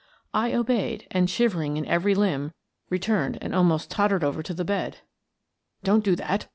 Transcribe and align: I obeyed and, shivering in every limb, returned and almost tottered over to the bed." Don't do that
I 0.33 0.55
obeyed 0.55 1.05
and, 1.11 1.29
shivering 1.29 1.77
in 1.77 1.85
every 1.85 2.15
limb, 2.15 2.53
returned 2.89 3.37
and 3.39 3.53
almost 3.53 3.91
tottered 3.91 4.23
over 4.23 4.41
to 4.41 4.53
the 4.55 4.65
bed." 4.65 5.01
Don't 5.83 6.03
do 6.03 6.15
that 6.15 6.47